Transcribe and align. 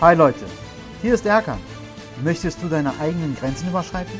Hi 0.00 0.12
Leute, 0.12 0.44
hier 1.02 1.14
ist 1.14 1.24
Erkan. 1.24 1.60
Möchtest 2.24 2.60
du 2.60 2.68
deine 2.68 2.98
eigenen 2.98 3.36
Grenzen 3.36 3.68
überschreiten? 3.68 4.18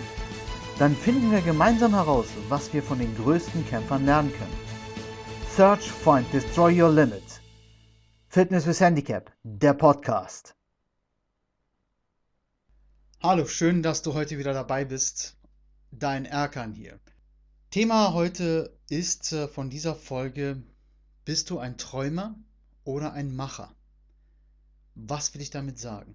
Dann 0.79 0.95
finden 0.95 1.32
wir 1.32 1.41
gemeinsam 1.41 1.95
heraus, 1.95 2.27
was 2.48 2.73
wir 2.73 2.80
von 2.80 3.00
den 3.00 3.14
größten 3.16 3.66
Kämpfern 3.66 4.07
lernen 4.07 4.32
können. 4.32 4.57
Search, 5.57 5.91
Find, 5.91 6.32
Destroy 6.32 6.80
Your 6.80 6.91
Limit. 6.91 7.25
Fitness 8.29 8.68
with 8.68 8.80
Handicap, 8.80 9.32
der 9.43 9.75
Podcast. 9.75 10.55
Hallo, 13.20 13.45
schön, 13.45 13.82
dass 13.82 14.02
du 14.02 14.14
heute 14.14 14.38
wieder 14.38 14.52
dabei 14.52 14.84
bist. 14.84 15.36
Dein 15.91 16.25
Erkan 16.25 16.72
hier. 16.72 17.00
Thema 17.70 18.12
heute 18.12 18.79
ist 18.88 19.32
äh, 19.32 19.48
von 19.48 19.70
dieser 19.70 19.96
Folge, 19.96 20.63
bist 21.25 21.50
du 21.50 21.59
ein 21.59 21.79
Träumer 21.79 22.36
oder 22.85 23.13
ein 23.13 23.35
Macher? 23.35 23.75
Was 24.94 25.34
will 25.34 25.40
ich 25.43 25.50
damit 25.50 25.79
sagen? 25.79 26.14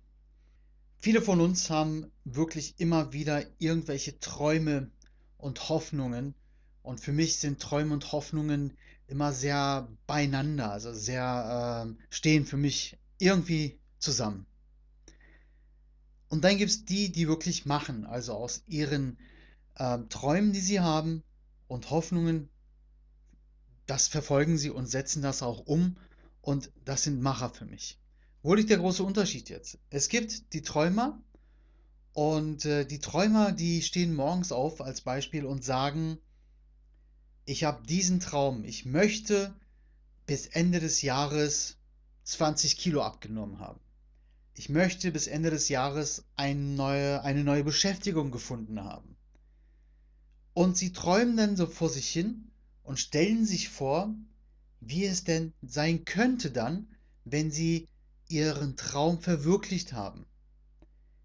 Viele 0.97 1.21
von 1.21 1.39
uns 1.39 1.70
haben 1.70 2.11
wirklich 2.25 2.79
immer 2.79 3.13
wieder 3.13 3.43
irgendwelche 3.57 4.20
Träume 4.20 4.91
und 5.37 5.70
Hoffnungen. 5.70 6.35
Und 6.81 6.99
für 6.99 7.13
mich 7.13 7.37
sind 7.37 7.61
Träume 7.61 7.93
und 7.93 8.11
Hoffnungen 8.11 8.77
immer 9.07 9.34
sehr 9.34 9.87
beieinander, 10.07 10.71
also 10.71 10.93
sehr 10.93 11.87
äh, 11.87 12.03
stehen 12.13 12.45
für 12.45 12.57
mich 12.57 12.97
irgendwie 13.17 13.79
zusammen. 13.97 14.45
Und 16.27 16.43
dann 16.43 16.57
gibt 16.57 16.70
es 16.70 16.85
die, 16.85 17.11
die 17.11 17.27
wirklich 17.27 17.65
machen, 17.65 18.05
also 18.05 18.34
aus 18.34 18.63
ihren 18.67 19.17
äh, 19.75 19.98
Träumen, 20.09 20.53
die 20.53 20.59
sie 20.59 20.79
haben 20.79 21.23
und 21.67 21.89
Hoffnungen, 21.89 22.49
das 23.87 24.07
verfolgen 24.07 24.57
sie 24.57 24.70
und 24.70 24.85
setzen 24.85 25.21
das 25.21 25.41
auch 25.41 25.65
um. 25.65 25.98
Und 26.41 26.71
das 26.85 27.04
sind 27.04 27.21
Macher 27.21 27.49
für 27.49 27.65
mich. 27.65 27.99
Wo 28.41 28.54
liegt 28.54 28.70
der 28.70 28.77
große 28.77 29.04
Unterschied 29.04 29.49
jetzt? 29.49 29.77
Es 29.90 30.07
gibt 30.07 30.54
die 30.54 30.62
Träumer 30.62 31.21
und 32.13 32.65
äh, 32.65 32.85
die 32.85 32.99
Träumer, 32.99 33.51
die 33.51 33.82
stehen 33.82 34.15
morgens 34.15 34.51
auf 34.51 34.82
als 34.82 35.01
Beispiel 35.01 35.45
und 35.45 35.63
sagen, 35.63 36.18
ich 37.45 37.65
habe 37.65 37.85
diesen 37.85 38.20
Traum, 38.20 38.63
ich 38.63 38.85
möchte 38.85 39.54
bis 40.26 40.45
Ende 40.45 40.79
des 40.79 41.01
Jahres 41.01 41.77
20 42.23 42.77
Kilo 42.77 43.01
abgenommen 43.01 43.60
haben. 43.60 43.79
Ich 44.54 44.70
möchte 44.70 45.12
bis 45.12 45.27
Ende 45.27 45.49
des 45.49 45.67
Jahres 45.67 46.23
eine 46.35 46.60
neue, 46.60 47.23
eine 47.23 47.43
neue 47.43 47.63
Beschäftigung 47.63 48.32
gefunden 48.32 48.84
haben. 48.84 49.15
Und 50.54 50.77
sie 50.77 50.93
träumen 50.93 51.37
dann 51.37 51.55
so 51.55 51.65
vor 51.65 51.90
sich 51.90 52.10
hin 52.10 52.51
und 52.84 52.99
stellen 52.99 53.45
sich 53.45 53.70
vor, 53.70 54.13
wie 54.79 55.05
es 55.05 55.23
denn 55.23 55.54
sein 55.62 56.05
könnte 56.05 56.51
dann, 56.51 56.87
wenn 57.26 57.51
sie 57.51 57.87
ihren 58.30 58.77
Traum 58.77 59.20
verwirklicht 59.20 59.94
haben. 59.94 60.26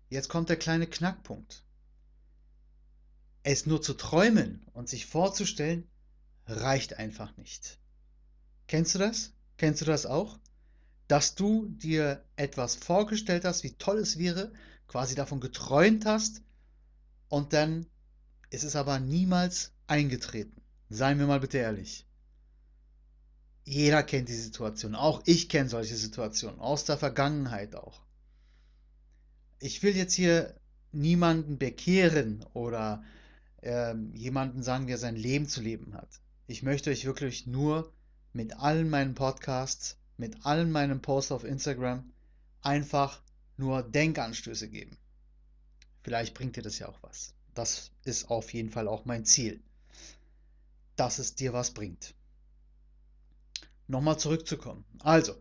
Jetzt 0.09 0.29
kommt 0.29 0.49
der 0.49 0.57
kleine 0.57 0.87
Knackpunkt. 0.87 1.65
Es 3.43 3.67
nur 3.67 3.83
zu 3.83 3.95
träumen 3.95 4.67
und 4.73 4.89
sich 4.89 5.07
vorzustellen, 5.07 5.87
reicht 6.47 6.99
einfach 6.99 7.37
nicht. 7.37 7.79
Kennst 8.67 8.95
du 8.95 8.99
das? 8.99 9.33
Kennst 9.59 9.83
du 9.83 9.85
das 9.85 10.07
auch? 10.07 10.39
Dass 11.07 11.35
du 11.35 11.67
dir 11.67 12.25
etwas 12.37 12.75
vorgestellt 12.75 13.45
hast, 13.45 13.63
wie 13.63 13.75
toll 13.75 13.99
es 13.99 14.19
wäre, 14.19 14.53
quasi 14.89 15.15
davon 15.15 15.41
geträumt 15.41 16.07
hast 16.07 16.43
und 17.29 17.53
dann 17.53 17.87
ist 18.51 18.65
es 18.65 18.77
aber 18.77 18.99
niemals 18.99 19.73
eingetreten. 19.87 20.63
Seien 20.89 21.19
wir 21.19 21.27
mal 21.27 21.41
bitte 21.41 21.59
ehrlich. 21.59 22.07
Jeder 23.65 24.03
kennt 24.03 24.29
die 24.29 24.35
Situation. 24.35 24.95
Auch 24.95 25.23
ich 25.25 25.49
kenne 25.49 25.69
solche 25.69 25.97
Situationen. 25.97 26.61
Aus 26.61 26.85
der 26.85 26.99
Vergangenheit 26.99 27.75
auch. 27.75 28.03
Ich 29.59 29.83
will 29.83 29.97
jetzt 29.97 30.13
hier 30.13 30.55
niemanden 30.93 31.59
bekehren 31.59 32.45
oder 32.53 33.03
äh, 33.63 33.95
jemanden 34.13 34.63
sagen, 34.63 34.87
der 34.87 34.99
sein 34.99 35.17
Leben 35.17 35.49
zu 35.49 35.63
leben 35.63 35.95
hat. 35.95 36.21
Ich 36.47 36.63
möchte 36.63 36.91
euch 36.91 37.07
wirklich 37.07 37.47
nur 37.47 37.91
mit 38.35 38.55
allen 38.59 38.91
meinen 38.91 39.15
Podcasts, 39.15 39.97
mit 40.19 40.45
allen 40.45 40.71
meinen 40.71 41.01
Posts 41.01 41.33
auf 41.33 41.45
Instagram 41.45 42.13
einfach 42.61 43.23
nur 43.57 43.83
Denkanstöße 43.83 44.69
geben. 44.69 44.99
Vielleicht 46.03 46.35
bringt 46.35 46.57
dir 46.57 46.63
das 46.63 46.79
ja 46.79 46.89
auch 46.89 47.03
was. 47.03 47.33
Das 47.55 47.93
ist 48.05 48.31
auf 48.31 48.53
jeden 48.53 48.71
Fall 48.71 48.89
auch 48.89 49.07
mein 49.07 49.25
Ziel, 49.25 49.63
dass 50.97 51.19
es 51.19 51.35
dir 51.35 51.55
was 51.55 51.71
bringt 51.71 52.15
nochmal 53.87 54.19
zurückzukommen. 54.19 54.85
Also, 55.01 55.35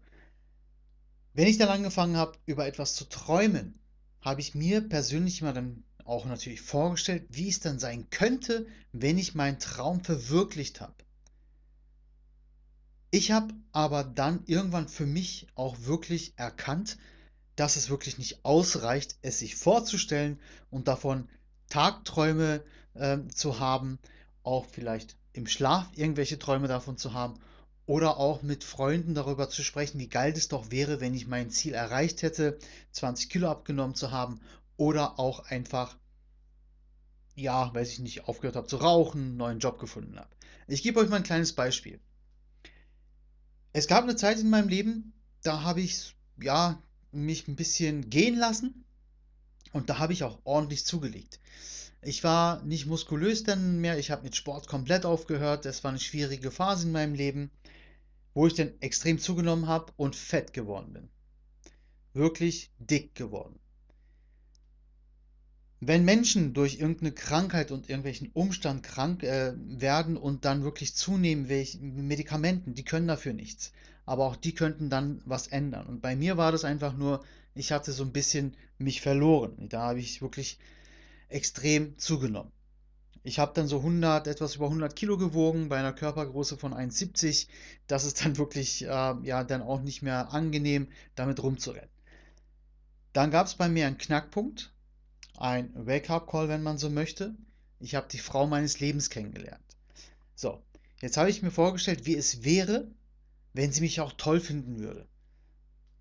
wenn 1.34 1.48
ich 1.48 1.58
dann 1.58 1.70
angefangen 1.70 2.18
habe, 2.18 2.38
über 2.46 2.68
etwas 2.68 2.96
zu 2.96 3.06
träumen, 3.06 3.80
habe 4.22 4.42
ich 4.42 4.56
mir 4.56 4.82
persönlich 4.82 5.42
immer 5.42 5.54
dann 5.54 5.84
auch 6.06 6.26
natürlich 6.26 6.62
vorgestellt, 6.62 7.26
wie 7.30 7.50
es 7.50 7.60
dann 7.60 7.80
sein 7.80 8.10
könnte, 8.10 8.68
wenn 8.92 9.18
ich 9.18 9.36
meinen 9.36 9.60
Traum 9.60 10.04
verwirklicht 10.04 10.82
habe. 10.82 10.94
Ich 13.10 13.32
habe 13.32 13.54
aber 13.72 14.04
dann 14.04 14.44
irgendwann 14.46 14.88
für 14.88 15.06
mich 15.06 15.48
auch 15.56 15.78
wirklich 15.82 16.34
erkannt, 16.36 16.98
dass 17.56 17.76
es 17.76 17.90
wirklich 17.90 18.18
nicht 18.18 18.44
ausreicht, 18.44 19.18
es 19.22 19.40
sich 19.40 19.56
vorzustellen 19.56 20.40
und 20.72 20.88
davon 20.88 21.30
Tagträume 21.70 22.64
äh, 22.96 23.20
zu 23.34 23.60
haben, 23.60 24.00
auch 24.42 24.66
vielleicht 24.66 25.16
im 25.32 25.48
Schlaf 25.48 25.90
irgendwelche 25.96 26.40
Träume 26.40 26.68
davon 26.68 26.98
zu 26.98 27.14
haben 27.14 27.40
oder 27.86 28.18
auch 28.18 28.42
mit 28.42 28.64
Freunden 28.64 29.14
darüber 29.14 29.50
zu 29.50 29.64
sprechen, 29.64 30.00
wie 30.00 30.08
geil 30.08 30.34
es 30.36 30.48
doch 30.48 30.72
wäre, 30.72 31.02
wenn 31.02 31.14
ich 31.14 31.28
mein 31.28 31.50
Ziel 31.50 31.74
erreicht 31.74 32.22
hätte, 32.22 32.58
20 32.92 33.30
Kilo 33.30 33.50
abgenommen 33.50 33.96
zu 33.96 34.12
haben 34.12 34.40
oder 34.78 35.20
auch 35.20 35.40
einfach, 35.46 35.98
ja, 37.36 37.74
weiß 37.74 37.92
ich 37.92 38.00
nicht, 38.00 38.28
aufgehört 38.28 38.56
habe 38.56 38.68
zu 38.68 38.78
rauchen, 38.78 39.22
einen 39.22 39.38
neuen 39.38 39.60
Job 39.60 39.80
gefunden 39.80 40.18
habe. 40.18 40.30
Ich 40.68 40.82
gebe 40.82 41.00
euch 41.00 41.10
mal 41.10 41.18
ein 41.18 41.24
kleines 41.24 41.54
Beispiel. 41.54 42.00
Es 43.74 43.88
gab 43.88 44.04
eine 44.04 44.16
Zeit 44.16 44.40
in 44.40 44.50
meinem 44.50 44.70
Leben, 44.70 45.14
da 45.42 45.64
habe 45.64 45.82
ich, 45.82 46.16
ja, 46.42 46.82
mich 47.12 47.48
ein 47.48 47.56
bisschen 47.56 48.10
gehen 48.10 48.38
lassen 48.38 48.86
und 49.72 49.90
da 49.90 50.00
habe 50.00 50.14
ich 50.14 50.24
auch 50.24 50.40
ordentlich 50.46 50.86
zugelegt. 50.86 51.40
Ich 52.02 52.24
war 52.24 52.62
nicht 52.64 52.86
muskulös 52.86 53.44
dann 53.44 53.80
mehr, 53.80 53.98
ich 53.98 54.12
habe 54.12 54.24
mit 54.24 54.36
Sport 54.36 54.68
komplett 54.68 55.06
aufgehört, 55.06 55.66
das 55.66 55.84
war 55.84 55.90
eine 55.90 56.00
schwierige 56.00 56.52
Phase 56.52 56.88
in 56.88 56.92
meinem 56.92 57.14
Leben 57.14 57.52
wo 58.34 58.48
ich 58.48 58.54
dann 58.54 58.72
extrem 58.80 59.20
zugenommen 59.20 59.68
habe 59.68 59.92
und 59.98 60.16
fett 60.16 60.54
geworden 60.54 60.94
bin. 60.94 61.10
Wirklich 62.14 62.72
dick 62.80 63.16
geworden. 63.16 63.60
Wenn 65.80 66.06
Menschen 66.06 66.54
durch 66.54 66.80
irgendeine 66.80 67.12
Krankheit 67.12 67.72
und 67.72 67.90
irgendwelchen 67.90 68.30
Umstand 68.34 68.84
krank 68.84 69.24
äh, 69.24 69.54
werden 69.58 70.16
und 70.16 70.46
dann 70.46 70.64
wirklich 70.64 70.96
zunehmen, 70.96 71.50
welche 71.50 71.80
Medikamenten, 71.80 72.74
die 72.74 72.86
können 72.86 73.08
dafür 73.08 73.34
nichts. 73.34 73.74
Aber 74.06 74.26
auch 74.26 74.38
die 74.38 74.56
könnten 74.56 74.90
dann 74.90 75.22
was 75.26 75.48
ändern. 75.48 75.88
Und 75.88 76.02
bei 76.02 76.16
mir 76.16 76.38
war 76.38 76.52
das 76.54 76.64
einfach 76.64 76.96
nur, 76.96 77.24
ich 77.54 77.72
hatte 77.72 77.92
so 77.92 78.04
ein 78.04 78.14
bisschen 78.14 78.56
mich 78.78 79.02
verloren. 79.02 79.68
Da 79.70 79.82
habe 79.82 80.00
ich 80.00 80.22
wirklich 80.22 80.58
extrem 81.28 81.98
zugenommen. 81.98 82.52
Ich 83.26 83.40
habe 83.40 83.54
dann 83.56 83.68
so 83.68 83.78
100, 83.78 84.28
etwas 84.28 84.56
über 84.56 84.66
100 84.66 84.96
Kilo 84.96 85.18
gewogen 85.18 85.70
bei 85.70 85.78
einer 85.78 85.94
Körpergröße 85.94 86.58
von 86.58 86.74
1,70. 86.74 87.48
Das 87.88 88.04
ist 88.04 88.24
dann 88.24 88.38
wirklich, 88.38 88.84
äh, 88.84 88.88
ja, 88.88 89.44
dann 89.46 89.62
auch 89.62 89.82
nicht 89.82 90.02
mehr 90.02 90.34
angenehm, 90.34 90.90
damit 91.16 91.42
rumzurennen. 91.42 91.90
Dann 93.14 93.32
gab 93.32 93.48
es 93.48 93.56
bei 93.56 93.70
mir 93.70 93.88
einen 93.88 93.98
Knackpunkt, 93.98 94.74
ein 95.38 95.72
Wake-up-Call, 95.74 96.50
wenn 96.50 96.64
man 96.64 96.78
so 96.78 96.90
möchte. 96.90 97.34
Ich 97.80 97.96
habe 97.96 98.08
die 98.12 98.20
Frau 98.20 98.46
meines 98.46 98.80
Lebens 98.82 99.10
kennengelernt. 99.10 99.64
So, 100.36 100.62
jetzt 101.00 101.16
habe 101.18 101.30
ich 101.30 101.42
mir 101.42 101.52
vorgestellt, 101.52 102.06
wie 102.06 102.16
es 102.16 102.44
wäre, 102.44 102.92
wenn 103.54 103.72
sie 103.72 103.82
mich 103.82 104.02
auch 104.02 104.14
toll 104.14 104.42
finden 104.42 104.80
würde. 104.80 105.08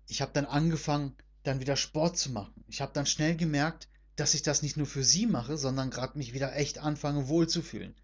Ich 0.07 0.21
habe 0.21 0.33
dann 0.33 0.45
angefangen, 0.45 1.15
dann 1.43 1.59
wieder 1.61 1.75
Sport 1.75 2.17
zu 2.17 2.31
machen. 2.31 2.63
Ich 2.67 2.81
habe 2.81 2.93
dann 2.93 3.05
schnell 3.05 3.37
gemerkt, 3.37 3.87
dass 4.15 4.33
ich 4.33 4.43
das 4.43 4.61
nicht 4.61 4.77
nur 4.77 4.87
für 4.87 5.03
sie 5.03 5.25
mache, 5.25 5.57
sondern 5.57 5.89
gerade 5.89 6.17
mich 6.17 6.33
wieder 6.33 6.55
echt 6.55 6.77
anfange 6.77 7.27
wohlzufühlen. 7.27 7.95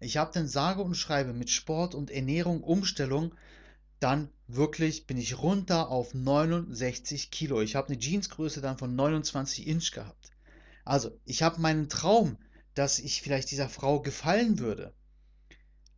Ich 0.00 0.16
habe 0.16 0.30
dann 0.32 0.48
sage 0.48 0.82
und 0.82 0.96
schreibe 0.96 1.32
mit 1.32 1.50
Sport 1.50 1.94
und 1.94 2.10
Ernährung, 2.10 2.62
Umstellung, 2.62 3.34
dann 4.00 4.30
wirklich 4.46 5.06
bin 5.06 5.18
ich 5.18 5.38
runter 5.38 5.88
auf 5.88 6.14
69 6.14 7.30
Kilo. 7.30 7.60
Ich 7.60 7.74
habe 7.74 7.88
eine 7.88 7.98
Jeansgröße 7.98 8.60
dann 8.60 8.78
von 8.78 8.94
29 8.94 9.66
Inch 9.66 9.90
gehabt. 9.90 10.30
Also 10.84 11.10
ich 11.24 11.42
habe 11.42 11.60
meinen 11.60 11.88
Traum, 11.88 12.38
dass 12.74 13.00
ich 13.00 13.22
vielleicht 13.22 13.50
dieser 13.50 13.68
Frau 13.68 14.00
gefallen 14.00 14.58
würde, 14.60 14.94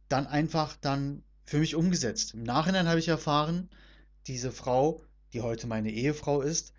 dann 0.08 0.26
einfach 0.26 0.76
dann 0.80 1.22
für 1.44 1.58
mich 1.58 1.74
umgesetzt. 1.74 2.34
Im 2.34 2.42
Nachhinein 2.42 2.88
habe 2.88 2.98
ich 2.98 3.08
erfahren, 3.08 3.68
diese 4.26 4.50
Frau, 4.50 5.04
die 5.32 5.42
heute 5.42 5.66
meine 5.66 5.90
Ehefrau 5.90 6.40
ist, 6.40 6.72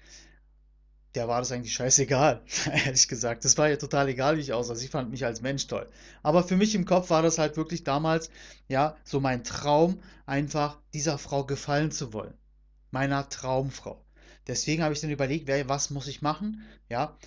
der 1.16 1.28
war 1.28 1.40
das 1.40 1.52
eigentlich 1.52 1.74
scheißegal, 1.74 2.42
ehrlich 2.86 3.08
gesagt. 3.08 3.44
Das 3.46 3.58
war 3.58 3.70
ja 3.70 3.76
total 3.76 4.08
egal, 4.10 4.38
wie 4.38 4.42
ich 4.42 4.54
aussah. 4.54 4.76
Sie 4.76 4.88
fand 4.88 5.12
mich 5.12 5.26
als 5.26 5.42
Mensch 5.42 5.68
toll. 5.68 5.90
Aber 6.24 6.44
für 6.44 6.56
mich 6.56 6.76
im 6.76 6.86
Kopf 6.86 7.10
war 7.10 7.22
das 7.22 7.38
halt 7.38 7.58
wirklich 7.58 7.84
damals, 7.84 8.30
ja, 8.68 8.96
so 9.04 9.20
mein 9.20 9.44
Traum, 9.44 10.02
einfach 10.26 10.78
dieser 10.94 11.18
Frau 11.18 11.44
gefallen 11.44 11.92
zu 11.92 12.14
wollen. 12.14 12.34
Meiner 12.92 13.28
Traumfrau. 13.30 14.04
Deswegen 14.48 14.84
habe 14.84 14.94
ich 14.94 15.02
dann 15.02 15.12
überlegt, 15.12 15.48
wer, 15.48 15.68
was 15.70 15.90
muss 15.90 16.08
ich 16.08 16.22
machen, 16.22 16.64
ja. 16.90 17.18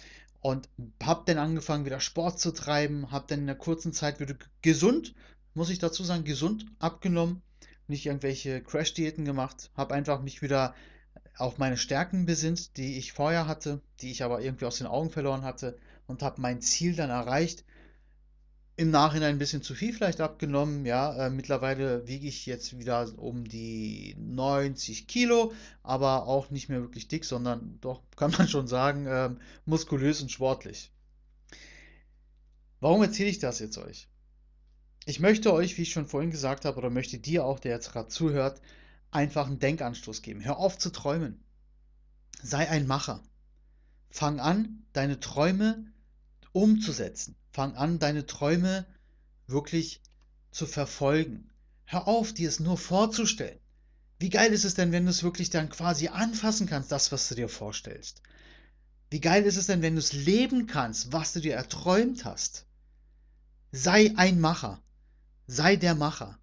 Und 0.41 0.69
habe 1.03 1.23
dann 1.27 1.39
angefangen, 1.39 1.87
wieder 1.87 2.01
Sport 2.01 2.39
zu 2.39 2.53
treiben, 2.53 3.11
habe 3.11 3.27
dann 3.29 3.41
in 3.41 3.49
einer 3.49 3.59
kurzen 3.59 3.93
Zeit 3.93 4.21
wieder 4.21 4.35
gesund, 4.63 5.15
muss 5.55 5.71
ich 5.71 5.79
dazu 5.79 6.05
sagen, 6.05 6.25
gesund 6.25 6.67
abgenommen, 6.81 7.43
nicht 7.87 8.07
irgendwelche 8.07 8.63
Crash-Diäten 8.63 9.25
gemacht, 9.25 9.71
habe 9.75 9.95
einfach 9.95 10.21
mich 10.21 10.43
wieder 10.43 10.75
auf 11.37 11.59
meine 11.59 11.77
Stärken 11.77 12.27
besinnt, 12.27 12.77
die 12.77 12.99
ich 12.99 13.13
vorher 13.13 13.47
hatte, 13.47 13.81
die 14.01 14.11
ich 14.11 14.23
aber 14.23 14.41
irgendwie 14.41 14.67
aus 14.67 14.79
den 14.79 14.87
Augen 14.87 15.11
verloren 15.11 15.43
hatte 15.43 15.77
und 16.07 16.23
habe 16.23 16.41
mein 16.41 16.61
Ziel 16.61 16.95
dann 16.95 17.11
erreicht. 17.11 17.65
Im 18.77 18.91
Nachhinein 18.91 19.37
ein 19.37 19.39
bisschen 19.39 19.63
zu 19.63 19.75
viel 19.75 19.93
vielleicht 19.93 20.21
abgenommen, 20.21 20.85
ja. 20.85 21.27
Äh, 21.27 21.31
mittlerweile 21.31 22.09
wiege 22.09 22.27
ich 22.27 22.45
jetzt 22.47 22.77
wieder 22.79 23.09
um 23.19 23.45
die 23.45 24.17
90 24.19 25.07
Kilo, 25.07 25.53
aber 25.85 26.27
auch 26.27 26.51
nicht 26.51 26.69
mehr 26.69 26.81
wirklich 26.81 27.07
dick, 27.07 27.25
sondern 27.25 27.79
doch, 27.81 28.03
kann 28.17 28.33
man 28.33 28.49
schon 28.49 28.67
sagen, 28.67 29.07
äh, 29.07 29.31
muskulös 29.65 30.23
und 30.23 30.33
sportlich. 30.33 30.91
Warum 32.81 33.03
erzähle 33.03 33.31
ich 33.31 33.39
das 33.39 33.61
jetzt 33.61 33.79
euch? 33.79 34.09
Ich 35.07 35.21
möchte 35.21 35.53
euch, 35.53 35.79
wie 35.79 35.83
ich 35.83 35.93
schon 35.93 36.07
vorhin 36.07 36.31
gesagt 36.31 36.65
habe, 36.65 36.79
oder 36.79 36.91
möchte 36.91 37.19
dir 37.19 37.45
auch, 37.45 37.61
der 37.61 37.73
jetzt 37.73 37.93
gerade 37.93 38.09
zuhört, 38.09 38.61
einfach 39.15 39.47
einen 39.47 39.59
Denkanstoß 39.59 40.23
geben. 40.23 40.45
Hör 40.45 40.59
auf 40.59 40.79
zu 40.79 40.91
träumen. 40.91 41.43
Sei 42.43 42.69
ein 42.69 42.87
Macher. 42.87 43.23
Fang 44.11 44.41
an, 44.41 44.85
deine 44.93 45.21
Träume 45.21 45.93
umzusetzen. 46.53 47.37
Fang 47.53 47.75
an, 47.77 47.99
deine 47.99 48.27
Träume 48.27 48.87
wirklich 49.47 50.03
zu 50.51 50.67
verfolgen. 50.67 51.51
Hör 51.85 52.09
auf, 52.09 52.33
dir 52.33 52.49
es 52.49 52.61
nur 52.61 52.79
vorzustellen. 52.79 53.59
Wie 54.19 54.31
geil 54.31 54.53
ist 54.53 54.65
es 54.65 54.75
denn, 54.75 54.93
wenn 54.93 55.05
du 55.05 55.11
es 55.11 55.23
wirklich 55.23 55.51
dann 55.51 55.69
quasi 55.69 56.09
anfassen 56.09 56.67
kannst, 56.67 56.93
das, 56.93 57.13
was 57.13 57.29
du 57.29 57.35
dir 57.35 57.49
vorstellst? 57.49 58.23
Wie 59.11 59.21
geil 59.21 59.45
ist 59.45 59.57
es 59.57 59.67
denn, 59.67 59.83
wenn 59.83 59.95
du 59.95 59.99
es 59.99 60.13
leben 60.13 60.67
kannst, 60.67 61.13
was 61.13 61.33
du 61.33 61.41
dir 61.41 61.55
erträumt 61.55 62.25
hast? 62.25 62.67
Sei 63.73 64.13
ein 64.17 64.41
Macher. 64.41 64.81
Sei 65.47 65.77
der 65.77 65.95
Macher. 65.95 66.39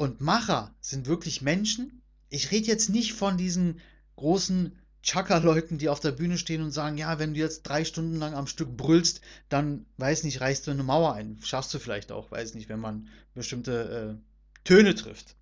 Und 0.00 0.22
Macher 0.22 0.74
sind 0.80 1.08
wirklich 1.08 1.42
Menschen. 1.42 2.00
Ich 2.30 2.50
rede 2.50 2.68
jetzt 2.68 2.88
nicht 2.88 3.12
von 3.12 3.36
diesen 3.36 3.80
großen 4.16 4.78
Chaka-Leuten, 5.02 5.76
die 5.76 5.90
auf 5.90 6.00
der 6.00 6.12
Bühne 6.12 6.38
stehen 6.38 6.62
und 6.62 6.70
sagen, 6.70 6.96
ja, 6.96 7.18
wenn 7.18 7.34
du 7.34 7.40
jetzt 7.40 7.64
drei 7.64 7.84
Stunden 7.84 8.16
lang 8.16 8.32
am 8.32 8.46
Stück 8.46 8.78
brüllst, 8.78 9.20
dann, 9.50 9.84
weiß 9.98 10.24
nicht, 10.24 10.40
reißt 10.40 10.66
du 10.66 10.70
eine 10.70 10.84
Mauer 10.84 11.12
ein. 11.12 11.38
Schaffst 11.44 11.74
du 11.74 11.78
vielleicht 11.78 12.12
auch, 12.12 12.30
weiß 12.30 12.54
nicht, 12.54 12.70
wenn 12.70 12.80
man 12.80 13.08
bestimmte 13.34 14.18
äh, 14.18 14.64
Töne 14.64 14.94
trifft. 14.94 15.36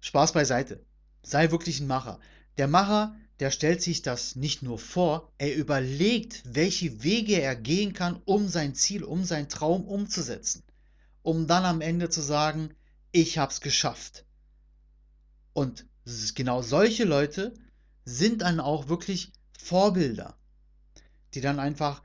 Spaß 0.00 0.32
beiseite. 0.32 0.82
Sei 1.22 1.50
wirklich 1.50 1.78
ein 1.80 1.88
Macher. 1.88 2.20
Der 2.56 2.68
Macher, 2.68 3.14
der 3.38 3.50
stellt 3.50 3.82
sich 3.82 4.00
das 4.00 4.34
nicht 4.34 4.62
nur 4.62 4.78
vor, 4.78 5.30
er 5.36 5.54
überlegt, 5.54 6.42
welche 6.46 7.02
Wege 7.02 7.38
er 7.38 7.54
gehen 7.54 7.92
kann, 7.92 8.22
um 8.24 8.48
sein 8.48 8.74
Ziel, 8.74 9.04
um 9.04 9.26
seinen 9.26 9.50
Traum 9.50 9.84
umzusetzen. 9.84 10.62
Um 11.20 11.46
dann 11.46 11.66
am 11.66 11.82
Ende 11.82 12.08
zu 12.08 12.22
sagen, 12.22 12.70
ich 13.12 13.38
hab's 13.38 13.60
geschafft. 13.60 14.24
Und 15.52 15.86
genau 16.34 16.62
solche 16.62 17.04
Leute 17.04 17.54
sind 18.04 18.42
dann 18.42 18.60
auch 18.60 18.88
wirklich 18.88 19.32
Vorbilder, 19.58 20.36
die 21.34 21.40
dann 21.40 21.58
einfach 21.58 22.02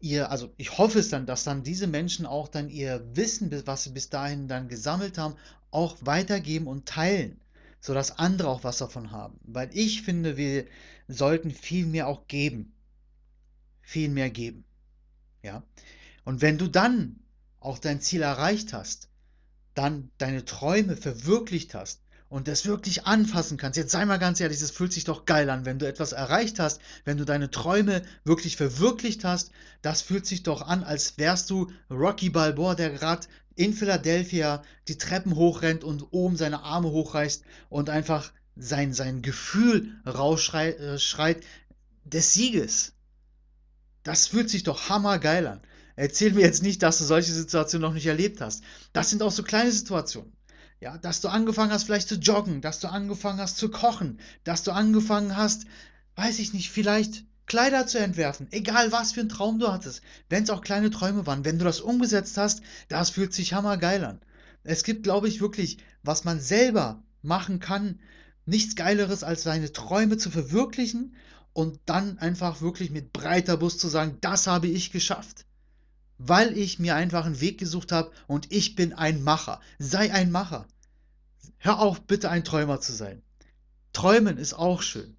ihr, 0.00 0.30
also 0.30 0.52
ich 0.56 0.78
hoffe 0.78 1.00
es 1.00 1.08
dann, 1.08 1.26
dass 1.26 1.44
dann 1.44 1.62
diese 1.62 1.86
Menschen 1.86 2.26
auch 2.26 2.48
dann 2.48 2.68
ihr 2.70 3.04
Wissen, 3.14 3.50
was 3.66 3.84
sie 3.84 3.90
bis 3.90 4.08
dahin 4.08 4.48
dann 4.48 4.68
gesammelt 4.68 5.18
haben, 5.18 5.34
auch 5.70 5.96
weitergeben 6.00 6.66
und 6.68 6.86
teilen, 6.86 7.40
sodass 7.80 8.18
andere 8.18 8.48
auch 8.48 8.64
was 8.64 8.78
davon 8.78 9.10
haben. 9.10 9.38
Weil 9.42 9.70
ich 9.72 10.02
finde, 10.02 10.36
wir 10.36 10.66
sollten 11.08 11.50
viel 11.50 11.86
mehr 11.86 12.06
auch 12.06 12.28
geben. 12.28 12.72
Viel 13.82 14.08
mehr 14.08 14.30
geben. 14.30 14.64
Ja. 15.42 15.62
Und 16.24 16.40
wenn 16.42 16.58
du 16.58 16.68
dann 16.68 17.20
auch 17.60 17.78
dein 17.78 18.00
Ziel 18.00 18.22
erreicht 18.22 18.72
hast, 18.72 19.08
dann 19.76 20.10
deine 20.18 20.44
Träume 20.44 20.96
verwirklicht 20.96 21.74
hast 21.74 22.00
und 22.28 22.48
das 22.48 22.66
wirklich 22.66 23.06
anfassen 23.06 23.56
kannst. 23.56 23.76
Jetzt 23.76 23.92
sei 23.92 24.04
mal 24.04 24.18
ganz 24.18 24.40
ehrlich, 24.40 24.60
es 24.60 24.70
fühlt 24.72 24.92
sich 24.92 25.04
doch 25.04 25.26
geil 25.26 25.48
an, 25.48 25.64
wenn 25.64 25.78
du 25.78 25.86
etwas 25.86 26.12
erreicht 26.12 26.58
hast, 26.58 26.80
wenn 27.04 27.18
du 27.18 27.24
deine 27.24 27.50
Träume 27.50 28.02
wirklich 28.24 28.56
verwirklicht 28.56 29.22
hast. 29.22 29.52
Das 29.82 30.02
fühlt 30.02 30.26
sich 30.26 30.42
doch 30.42 30.62
an, 30.62 30.82
als 30.82 31.18
wärst 31.18 31.50
du 31.50 31.70
Rocky 31.90 32.30
Balboa, 32.30 32.74
der 32.74 32.90
gerade 32.90 33.28
in 33.54 33.72
Philadelphia 33.72 34.62
die 34.88 34.98
Treppen 34.98 35.36
hochrennt 35.36 35.84
und 35.84 36.08
oben 36.10 36.36
seine 36.36 36.62
Arme 36.62 36.90
hochreißt 36.90 37.44
und 37.68 37.90
einfach 37.90 38.32
sein, 38.56 38.92
sein 38.92 39.22
Gefühl 39.22 39.94
rausschreit 40.06 40.80
äh, 40.80 41.40
des 42.04 42.32
Sieges. 42.32 42.94
Das 44.02 44.28
fühlt 44.28 44.50
sich 44.50 44.62
doch 44.62 44.88
hammergeil 44.88 45.46
an. 45.46 45.60
Erzähl 45.96 46.34
mir 46.34 46.42
jetzt 46.42 46.62
nicht, 46.62 46.82
dass 46.82 46.98
du 46.98 47.04
solche 47.04 47.32
Situationen 47.32 47.88
noch 47.88 47.94
nicht 47.94 48.06
erlebt 48.06 48.42
hast. 48.42 48.62
Das 48.92 49.08
sind 49.08 49.22
auch 49.22 49.32
so 49.32 49.42
kleine 49.42 49.72
Situationen. 49.72 50.32
Ja, 50.78 50.98
dass 50.98 51.22
du 51.22 51.28
angefangen 51.28 51.72
hast, 51.72 51.84
vielleicht 51.84 52.08
zu 52.08 52.16
joggen, 52.16 52.60
dass 52.60 52.80
du 52.80 52.88
angefangen 52.88 53.40
hast 53.40 53.56
zu 53.56 53.70
kochen, 53.70 54.20
dass 54.44 54.62
du 54.62 54.72
angefangen 54.72 55.34
hast, 55.34 55.64
weiß 56.16 56.38
ich 56.38 56.52
nicht, 56.52 56.70
vielleicht 56.70 57.24
Kleider 57.46 57.86
zu 57.86 57.98
entwerfen, 57.98 58.48
egal 58.50 58.92
was 58.92 59.12
für 59.12 59.20
ein 59.20 59.30
Traum 59.30 59.58
du 59.58 59.72
hattest, 59.72 60.02
wenn 60.28 60.42
es 60.42 60.50
auch 60.50 60.60
kleine 60.60 60.90
Träume 60.90 61.26
waren, 61.26 61.46
wenn 61.46 61.58
du 61.58 61.64
das 61.64 61.80
umgesetzt 61.80 62.36
hast, 62.36 62.60
das 62.88 63.08
fühlt 63.08 63.32
sich 63.32 63.54
hammergeil 63.54 64.04
an. 64.04 64.20
Es 64.64 64.84
gibt, 64.84 65.04
glaube 65.04 65.28
ich, 65.28 65.40
wirklich, 65.40 65.78
was 66.02 66.24
man 66.24 66.40
selber 66.40 67.02
machen 67.22 67.58
kann, 67.58 68.00
nichts 68.44 68.76
Geileres, 68.76 69.24
als 69.24 69.44
seine 69.44 69.72
Träume 69.72 70.18
zu 70.18 70.30
verwirklichen 70.30 71.16
und 71.54 71.80
dann 71.86 72.18
einfach 72.18 72.60
wirklich 72.60 72.90
mit 72.90 73.14
breiter 73.14 73.56
Brust 73.56 73.80
zu 73.80 73.88
sagen, 73.88 74.18
das 74.20 74.46
habe 74.46 74.66
ich 74.66 74.90
geschafft 74.90 75.45
weil 76.18 76.56
ich 76.56 76.78
mir 76.78 76.94
einfach 76.94 77.26
einen 77.26 77.40
Weg 77.40 77.58
gesucht 77.58 77.92
habe 77.92 78.12
und 78.26 78.52
ich 78.52 78.74
bin 78.74 78.92
ein 78.92 79.22
Macher. 79.22 79.60
Sei 79.78 80.12
ein 80.12 80.30
Macher. 80.30 80.66
Hör 81.58 81.80
auf, 81.80 82.02
bitte 82.02 82.30
ein 82.30 82.44
Träumer 82.44 82.80
zu 82.80 82.92
sein. 82.92 83.22
Träumen 83.92 84.38
ist 84.38 84.54
auch 84.54 84.82
schön. 84.82 85.16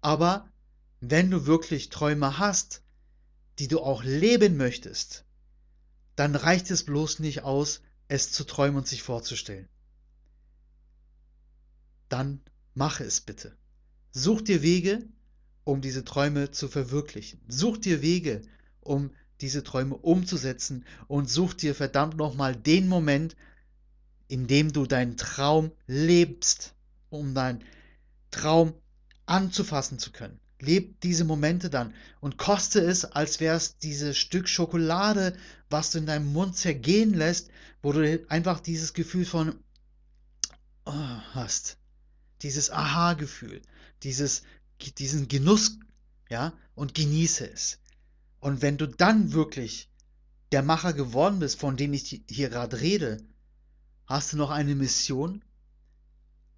Aber 0.00 0.48
wenn 1.00 1.30
du 1.30 1.46
wirklich 1.46 1.88
Träume 1.88 2.38
hast, 2.38 2.82
die 3.58 3.68
du 3.68 3.80
auch 3.80 4.04
leben 4.04 4.56
möchtest, 4.56 5.24
dann 6.14 6.34
reicht 6.34 6.70
es 6.70 6.84
bloß 6.84 7.18
nicht 7.18 7.42
aus, 7.42 7.82
es 8.08 8.32
zu 8.32 8.44
träumen 8.44 8.78
und 8.78 8.88
sich 8.88 9.02
vorzustellen. 9.02 9.68
Dann 12.08 12.40
mache 12.74 13.04
es 13.04 13.20
bitte. 13.20 13.56
Such 14.12 14.42
dir 14.42 14.62
Wege, 14.62 15.06
um 15.64 15.80
diese 15.80 16.04
Träume 16.04 16.50
zu 16.50 16.68
verwirklichen. 16.68 17.40
Such 17.48 17.78
dir 17.78 18.00
Wege, 18.00 18.42
um 18.80 19.10
diese 19.40 19.62
Träume 19.62 19.96
umzusetzen 19.96 20.84
und 21.08 21.28
such 21.30 21.54
dir 21.54 21.74
verdammt 21.74 22.16
nochmal 22.16 22.56
den 22.56 22.88
Moment, 22.88 23.36
in 24.28 24.46
dem 24.46 24.72
du 24.72 24.86
deinen 24.86 25.16
Traum 25.16 25.72
lebst, 25.86 26.74
um 27.10 27.34
deinen 27.34 27.62
Traum 28.30 28.74
anzufassen 29.26 29.98
zu 29.98 30.12
können. 30.12 30.40
Leb 30.60 31.00
diese 31.02 31.24
Momente 31.24 31.68
dann 31.68 31.92
und 32.20 32.38
koste 32.38 32.80
es, 32.80 33.04
als 33.04 33.40
wäre 33.40 33.56
es 33.56 33.76
dieses 33.78 34.16
Stück 34.16 34.48
Schokolade, 34.48 35.36
was 35.68 35.90
du 35.90 35.98
in 35.98 36.06
deinem 36.06 36.32
Mund 36.32 36.56
zergehen 36.56 37.12
lässt, 37.12 37.50
wo 37.82 37.92
du 37.92 38.24
einfach 38.30 38.60
dieses 38.60 38.94
Gefühl 38.94 39.26
von 39.26 39.54
oh, 40.86 40.92
hast. 40.92 41.76
Dieses 42.42 42.70
Aha-Gefühl, 42.70 43.60
diesen 44.02 45.28
Genuss, 45.28 45.78
ja, 46.28 46.52
und 46.74 46.94
genieße 46.94 47.50
es. 47.50 47.78
Und 48.46 48.62
wenn 48.62 48.78
du 48.78 48.86
dann 48.86 49.32
wirklich 49.32 49.90
der 50.52 50.62
Macher 50.62 50.92
geworden 50.92 51.40
bist, 51.40 51.58
von 51.58 51.76
dem 51.76 51.92
ich 51.92 52.22
hier 52.30 52.48
gerade 52.48 52.80
rede, 52.80 53.26
hast 54.06 54.32
du 54.32 54.36
noch 54.36 54.50
eine 54.50 54.76
Mission? 54.76 55.44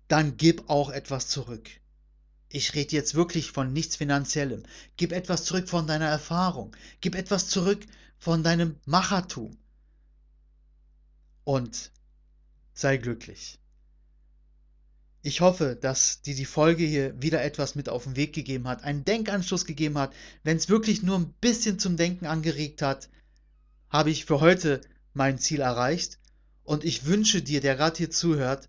Dann 0.07 0.37
gib 0.37 0.69
auch 0.69 0.91
etwas 0.91 1.29
zurück. 1.29 1.71
Ich 2.51 2.75
rede 2.75 2.95
jetzt 2.95 3.15
wirklich 3.15 3.53
von 3.53 3.73
nichts 3.73 3.97
Finanziellem. 3.97 4.65
Gib 4.99 5.13
etwas 5.13 5.45
zurück 5.45 5.67
von 5.67 5.87
deiner 5.87 6.09
Erfahrung. 6.09 6.77
Gib 7.01 7.15
etwas 7.15 7.49
zurück 7.49 7.87
von 8.19 8.43
deinem 8.43 8.77
Machertum. 8.85 9.57
Und 11.45 11.91
sei 12.75 12.99
glücklich. 12.99 13.58
Ich 15.23 15.41
hoffe, 15.41 15.77
dass 15.81 16.23
dir 16.23 16.35
die 16.35 16.45
Folge 16.45 16.85
hier 16.85 17.21
wieder 17.21 17.43
etwas 17.43 17.75
mit 17.75 17.89
auf 17.89 18.05
den 18.05 18.17
Weg 18.17 18.33
gegeben 18.33 18.69
hat, 18.69 18.85
einen 18.85 19.05
Denkanstoß 19.05 19.65
gegeben 19.65 19.99
hat. 19.99 20.15
Wenn 20.45 20.57
es 20.57 20.69
wirklich 20.69 21.03
nur 21.03 21.19
ein 21.19 21.35
bisschen 21.41 21.79
zum 21.79 21.97
Denken 21.97 22.27
angeregt 22.27 22.83
hat, 22.83 23.09
habe 23.91 24.11
ich 24.11 24.27
für 24.27 24.41
heute 24.41 24.81
mein 25.15 25.39
Ziel 25.39 25.61
erreicht. 25.61 26.19
Und 26.63 26.85
ich 26.85 27.07
wünsche 27.07 27.43
dir, 27.43 27.61
der 27.61 27.77
gerade 27.77 27.97
hier 27.97 28.11
zuhört, 28.11 28.69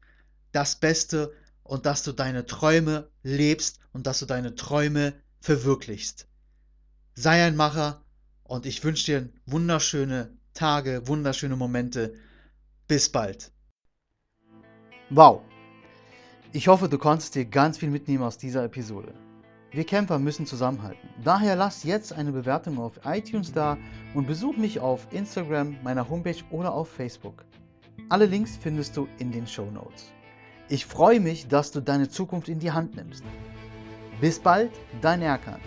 das 0.52 0.76
Beste 0.76 1.34
und 1.64 1.86
dass 1.86 2.02
du 2.04 2.14
deine 2.14 2.46
Träume 2.46 3.10
lebst 3.22 3.80
und 3.94 4.08
dass 4.08 4.20
du 4.20 4.26
deine 4.26 4.56
Träume 4.56 5.14
verwirklichst. 5.42 6.28
Sei 7.14 7.46
ein 7.46 7.56
Macher 7.56 8.04
und 8.44 8.66
ich 8.66 8.84
wünsche 8.84 9.06
dir 9.06 9.30
wunderschöne 9.46 10.36
Tage, 10.54 11.08
wunderschöne 11.08 11.56
Momente. 11.56 12.16
Bis 12.88 13.10
bald. 13.10 13.52
Wow, 15.12 15.44
Ich 16.52 16.68
hoffe, 16.68 16.90
du 16.90 16.98
konntest 16.98 17.36
dir 17.36 17.46
ganz 17.46 17.78
viel 17.78 17.92
mitnehmen 17.92 18.24
aus 18.24 18.40
dieser 18.40 18.64
Episode. 18.64 19.14
Wir 19.70 19.84
Kämpfer 19.84 20.18
müssen 20.18 20.48
zusammenhalten. 20.48 21.08
Daher 21.24 21.56
lass 21.56 21.84
jetzt 21.84 22.12
eine 22.12 22.32
Bewertung 22.32 22.80
auf 22.80 23.00
iTunes 23.06 23.52
da 23.52 23.78
und 24.16 24.26
besuch 24.26 24.58
mich 24.58 24.80
auf 24.80 25.06
Instagram, 25.12 25.78
meiner 25.84 26.10
Homepage 26.10 26.42
oder 26.50 26.74
auf 26.74 26.90
Facebook. 26.90 27.46
Alle 28.10 28.26
Links 28.26 28.58
findest 28.58 28.98
du 28.98 29.08
in 29.20 29.32
den 29.32 29.46
Show 29.46 29.70
Notes. 29.70 30.12
Ich 30.70 30.88
freue 30.88 31.20
mich, 31.20 31.48
dass 31.48 31.70
du 31.70 31.82
deine 31.82 32.10
Zukunft 32.10 32.50
in 32.50 32.58
die 32.58 32.72
Hand 32.72 32.96
nimmst. 32.96 33.24
Bis 34.20 34.40
bald, 34.40 34.72
dein 35.02 35.22
Erkan. 35.22 35.60